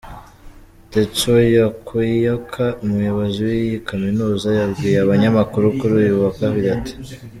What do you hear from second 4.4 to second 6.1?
yabwiye abanyamakuru kuri